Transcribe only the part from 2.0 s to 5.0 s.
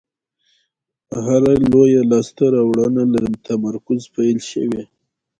لاستهراوړنه له تمرکز پیل شوې.